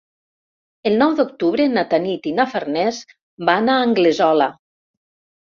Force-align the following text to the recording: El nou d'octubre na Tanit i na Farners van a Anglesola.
El 0.89 0.95
nou 1.01 1.11
d'octubre 1.19 1.67
na 1.75 1.83
Tanit 1.93 2.25
i 2.31 2.35
na 2.39 2.47
Farners 2.55 3.03
van 3.51 3.73
a 3.75 3.79
Anglesola. 3.89 4.49